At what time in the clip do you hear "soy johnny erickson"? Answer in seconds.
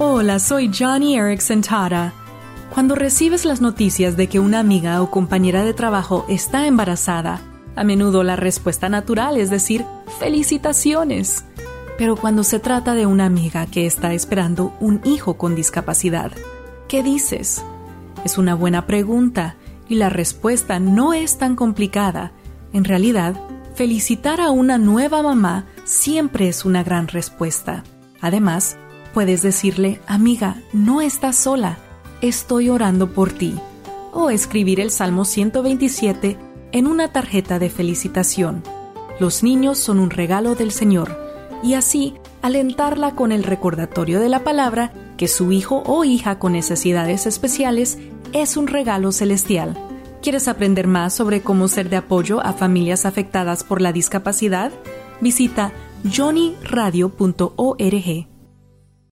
0.38-1.60